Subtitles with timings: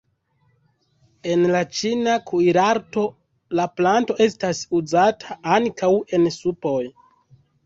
[1.33, 3.03] En la ĉina kuirarto
[3.61, 6.81] la planto estas uzata ankaŭ en supoj.